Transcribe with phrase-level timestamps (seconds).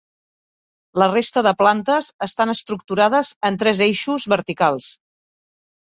[1.01, 4.93] La resta de plantes estan estructurades en tres eixos verticals.